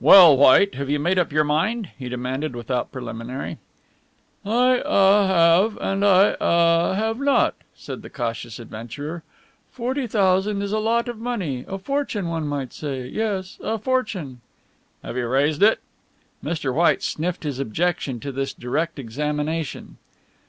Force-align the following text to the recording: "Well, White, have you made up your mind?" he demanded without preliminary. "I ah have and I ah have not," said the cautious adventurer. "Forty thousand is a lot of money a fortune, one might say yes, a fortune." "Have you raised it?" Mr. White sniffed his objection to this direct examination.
"Well, 0.00 0.36
White, 0.36 0.74
have 0.74 0.90
you 0.90 0.98
made 0.98 1.20
up 1.20 1.30
your 1.30 1.44
mind?" 1.44 1.90
he 1.96 2.08
demanded 2.08 2.56
without 2.56 2.90
preliminary. 2.90 3.58
"I 4.44 4.82
ah 4.84 5.26
have 5.28 5.78
and 5.80 6.04
I 6.04 6.34
ah 6.40 6.94
have 6.94 7.20
not," 7.20 7.54
said 7.76 8.02
the 8.02 8.10
cautious 8.10 8.58
adventurer. 8.58 9.22
"Forty 9.70 10.08
thousand 10.08 10.62
is 10.62 10.72
a 10.72 10.80
lot 10.80 11.06
of 11.06 11.18
money 11.20 11.64
a 11.68 11.78
fortune, 11.78 12.26
one 12.26 12.48
might 12.48 12.72
say 12.72 13.06
yes, 13.06 13.56
a 13.62 13.78
fortune." 13.78 14.40
"Have 15.04 15.16
you 15.16 15.28
raised 15.28 15.62
it?" 15.62 15.78
Mr. 16.42 16.74
White 16.74 17.04
sniffed 17.04 17.44
his 17.44 17.60
objection 17.60 18.18
to 18.18 18.32
this 18.32 18.52
direct 18.52 18.98
examination. 18.98 19.96